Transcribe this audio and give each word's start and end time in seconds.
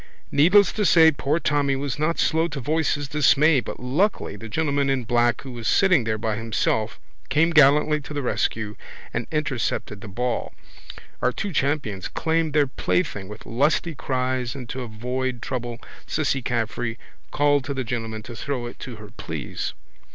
Needless 0.31 0.71
to 0.73 0.83
say 0.83 1.11
poor 1.11 1.37
Tommy 1.37 1.75
was 1.75 1.99
not 1.99 2.17
slow 2.17 2.47
to 2.47 2.59
voice 2.59 2.95
his 2.95 3.07
dismay 3.07 3.59
but 3.59 3.79
luckily 3.79 4.35
the 4.35 4.49
gentleman 4.49 4.89
in 4.89 5.03
black 5.03 5.41
who 5.41 5.51
was 5.51 5.67
sitting 5.67 6.05
there 6.05 6.17
by 6.17 6.37
himself 6.37 6.99
came 7.29 7.51
gallantly 7.51 8.01
to 8.01 8.11
the 8.15 8.23
rescue 8.23 8.75
and 9.13 9.27
intercepted 9.31 10.01
the 10.01 10.07
ball. 10.07 10.55
Our 11.21 11.31
two 11.31 11.53
champions 11.53 12.07
claimed 12.07 12.53
their 12.53 12.65
plaything 12.65 13.27
with 13.27 13.45
lusty 13.45 13.93
cries 13.93 14.55
and 14.55 14.67
to 14.69 14.81
avoid 14.81 15.39
trouble 15.39 15.77
Cissy 16.07 16.41
Caffrey 16.41 16.97
called 17.29 17.63
to 17.65 17.73
the 17.75 17.83
gentleman 17.83 18.23
to 18.23 18.35
throw 18.35 18.65
it 18.65 18.79
to 18.79 18.95
her 18.95 19.11
please. 19.17 19.75